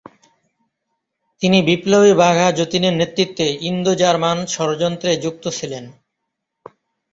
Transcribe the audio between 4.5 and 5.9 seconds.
ষড়যন্ত্রে যুক্ত ছিলেন।